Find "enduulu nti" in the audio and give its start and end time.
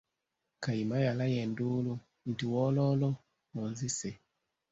1.45-2.43